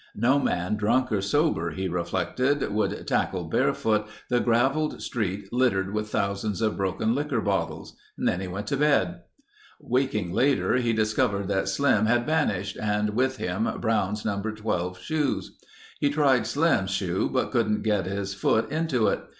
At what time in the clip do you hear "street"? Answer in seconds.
4.99-5.53